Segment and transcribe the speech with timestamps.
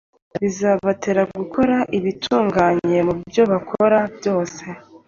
[0.41, 4.63] bizabatera gukora ibitunganye mu byo bakora byose.